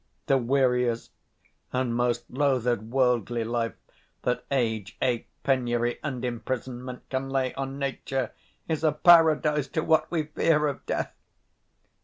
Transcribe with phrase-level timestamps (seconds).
[0.25, 1.11] 125 The weariest
[1.71, 3.75] and most loathed worldly life
[4.23, 8.31] That age, ache, penury, and imprisonment Can lay on nature
[8.67, 11.13] is a paradise To what we fear of death.